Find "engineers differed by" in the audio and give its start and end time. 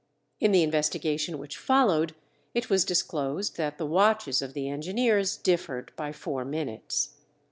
4.67-6.11